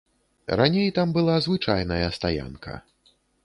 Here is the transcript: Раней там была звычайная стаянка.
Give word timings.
Раней 0.59 0.89
там 0.97 1.13
была 1.19 1.37
звычайная 1.41 2.09
стаянка. 2.09 2.83